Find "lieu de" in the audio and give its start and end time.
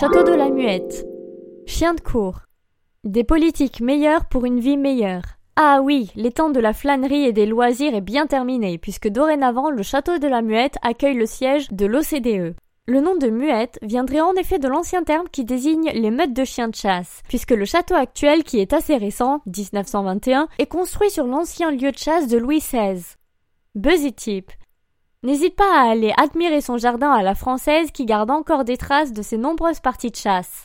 21.70-21.98